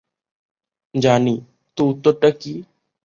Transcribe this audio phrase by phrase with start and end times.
[0.93, 1.35] জানি,
[1.77, 2.53] তো উত্তরটা কী?